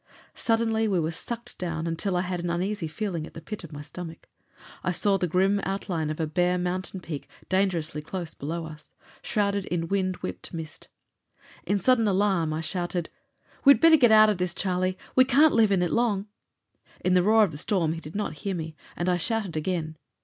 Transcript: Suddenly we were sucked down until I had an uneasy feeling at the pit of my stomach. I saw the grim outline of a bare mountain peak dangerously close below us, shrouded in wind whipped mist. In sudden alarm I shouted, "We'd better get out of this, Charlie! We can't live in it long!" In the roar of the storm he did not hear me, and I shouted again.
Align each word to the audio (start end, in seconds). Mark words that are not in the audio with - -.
Suddenly 0.33 0.87
we 0.87 0.99
were 0.99 1.11
sucked 1.11 1.59
down 1.59 1.85
until 1.85 2.17
I 2.17 2.21
had 2.21 2.39
an 2.39 2.49
uneasy 2.49 2.87
feeling 2.87 3.27
at 3.27 3.35
the 3.35 3.39
pit 3.41 3.63
of 3.63 3.71
my 3.71 3.83
stomach. 3.83 4.27
I 4.83 4.91
saw 4.91 5.17
the 5.19 5.27
grim 5.27 5.59
outline 5.61 6.09
of 6.09 6.19
a 6.19 6.25
bare 6.25 6.57
mountain 6.57 7.01
peak 7.01 7.29
dangerously 7.49 8.01
close 8.01 8.33
below 8.33 8.65
us, 8.65 8.95
shrouded 9.21 9.65
in 9.65 9.89
wind 9.89 10.15
whipped 10.23 10.55
mist. 10.55 10.87
In 11.67 11.77
sudden 11.77 12.07
alarm 12.07 12.51
I 12.51 12.61
shouted, 12.61 13.11
"We'd 13.63 13.79
better 13.79 13.95
get 13.95 14.11
out 14.11 14.31
of 14.31 14.39
this, 14.39 14.55
Charlie! 14.55 14.97
We 15.15 15.23
can't 15.23 15.53
live 15.53 15.71
in 15.71 15.83
it 15.83 15.91
long!" 15.91 16.25
In 17.05 17.13
the 17.13 17.21
roar 17.21 17.43
of 17.43 17.51
the 17.51 17.59
storm 17.59 17.93
he 17.93 17.99
did 17.99 18.15
not 18.15 18.37
hear 18.37 18.55
me, 18.55 18.75
and 18.95 19.07
I 19.07 19.17
shouted 19.17 19.55
again. 19.55 19.97